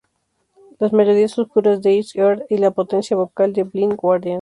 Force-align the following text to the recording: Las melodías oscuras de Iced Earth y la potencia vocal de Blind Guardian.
Las 0.79 0.93
melodías 0.93 1.37
oscuras 1.37 1.83
de 1.83 1.93
Iced 1.93 2.19
Earth 2.19 2.45
y 2.49 2.57
la 2.57 2.71
potencia 2.71 3.15
vocal 3.15 3.53
de 3.53 3.65
Blind 3.65 3.97
Guardian. 3.97 4.39